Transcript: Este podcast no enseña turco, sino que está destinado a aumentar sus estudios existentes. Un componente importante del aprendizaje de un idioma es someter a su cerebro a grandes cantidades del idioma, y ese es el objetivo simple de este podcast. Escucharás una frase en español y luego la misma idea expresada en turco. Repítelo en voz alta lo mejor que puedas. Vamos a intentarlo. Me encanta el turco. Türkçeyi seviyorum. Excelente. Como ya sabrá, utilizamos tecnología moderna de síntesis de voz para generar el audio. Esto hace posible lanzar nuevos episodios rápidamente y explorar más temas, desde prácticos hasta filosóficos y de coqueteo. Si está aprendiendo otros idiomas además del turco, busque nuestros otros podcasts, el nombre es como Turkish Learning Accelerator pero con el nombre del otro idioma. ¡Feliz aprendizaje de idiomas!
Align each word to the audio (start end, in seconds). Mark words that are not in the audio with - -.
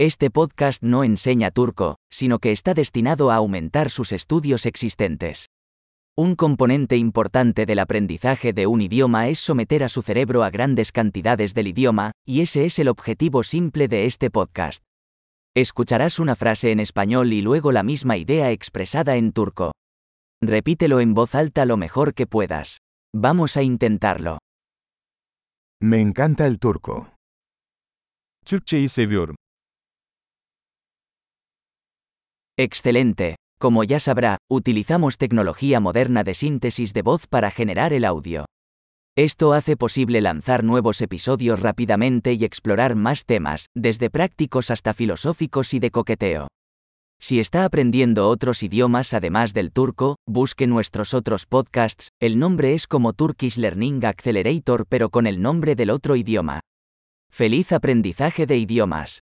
Este 0.00 0.30
podcast 0.30 0.80
no 0.84 1.02
enseña 1.02 1.50
turco, 1.50 1.96
sino 2.08 2.38
que 2.38 2.52
está 2.52 2.72
destinado 2.72 3.32
a 3.32 3.34
aumentar 3.34 3.90
sus 3.90 4.12
estudios 4.12 4.64
existentes. 4.64 5.46
Un 6.16 6.36
componente 6.36 6.96
importante 6.96 7.66
del 7.66 7.80
aprendizaje 7.80 8.52
de 8.52 8.68
un 8.68 8.80
idioma 8.80 9.26
es 9.26 9.40
someter 9.40 9.82
a 9.82 9.88
su 9.88 10.02
cerebro 10.02 10.44
a 10.44 10.50
grandes 10.50 10.92
cantidades 10.92 11.52
del 11.52 11.66
idioma, 11.66 12.12
y 12.24 12.42
ese 12.42 12.64
es 12.64 12.78
el 12.78 12.86
objetivo 12.86 13.42
simple 13.42 13.88
de 13.88 14.06
este 14.06 14.30
podcast. 14.30 14.84
Escucharás 15.56 16.20
una 16.20 16.36
frase 16.36 16.70
en 16.70 16.78
español 16.78 17.32
y 17.32 17.40
luego 17.40 17.72
la 17.72 17.82
misma 17.82 18.16
idea 18.16 18.52
expresada 18.52 19.16
en 19.16 19.32
turco. 19.32 19.72
Repítelo 20.40 21.00
en 21.00 21.12
voz 21.12 21.34
alta 21.34 21.64
lo 21.64 21.76
mejor 21.76 22.14
que 22.14 22.28
puedas. 22.28 22.78
Vamos 23.12 23.56
a 23.56 23.62
intentarlo. 23.64 24.38
Me 25.82 26.00
encanta 26.00 26.46
el 26.46 26.60
turco. 26.60 27.12
Türkçeyi 28.44 28.88
seviyorum. 28.88 29.34
Excelente. 32.58 33.36
Como 33.60 33.84
ya 33.84 34.00
sabrá, 34.00 34.36
utilizamos 34.50 35.16
tecnología 35.16 35.78
moderna 35.78 36.24
de 36.24 36.34
síntesis 36.34 36.92
de 36.92 37.02
voz 37.02 37.28
para 37.28 37.52
generar 37.52 37.92
el 37.92 38.04
audio. 38.04 38.46
Esto 39.16 39.52
hace 39.52 39.76
posible 39.76 40.20
lanzar 40.20 40.64
nuevos 40.64 41.00
episodios 41.00 41.60
rápidamente 41.60 42.32
y 42.32 42.44
explorar 42.44 42.96
más 42.96 43.24
temas, 43.24 43.66
desde 43.76 44.10
prácticos 44.10 44.72
hasta 44.72 44.92
filosóficos 44.92 45.72
y 45.72 45.78
de 45.78 45.92
coqueteo. 45.92 46.48
Si 47.20 47.38
está 47.38 47.64
aprendiendo 47.64 48.28
otros 48.28 48.64
idiomas 48.64 49.14
además 49.14 49.54
del 49.54 49.70
turco, 49.72 50.16
busque 50.26 50.66
nuestros 50.66 51.14
otros 51.14 51.46
podcasts, 51.46 52.08
el 52.20 52.40
nombre 52.40 52.74
es 52.74 52.88
como 52.88 53.12
Turkish 53.12 53.56
Learning 53.56 54.04
Accelerator 54.04 54.84
pero 54.88 55.10
con 55.10 55.28
el 55.28 55.40
nombre 55.40 55.76
del 55.76 55.90
otro 55.90 56.16
idioma. 56.16 56.60
¡Feliz 57.30 57.70
aprendizaje 57.70 58.46
de 58.46 58.58
idiomas! 58.58 59.20